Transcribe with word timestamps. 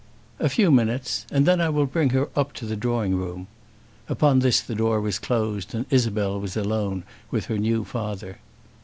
"A 0.39 0.49
few 0.49 0.71
minutes, 0.71 1.27
and 1.29 1.45
then 1.45 1.61
I 1.61 1.69
will 1.69 1.85
bring 1.85 2.09
her 2.09 2.27
up 2.35 2.53
to 2.53 2.65
the 2.65 2.75
drawing 2.75 3.13
room." 3.15 3.45
Upon 4.09 4.39
this 4.39 4.59
the 4.59 4.73
door 4.73 4.99
was 4.99 5.19
closed, 5.19 5.75
and 5.75 5.85
Isabel 5.91 6.39
was 6.39 6.57
alone 6.57 7.03
with 7.29 7.45
her 7.45 7.59
new 7.59 7.83
father. 7.83 8.39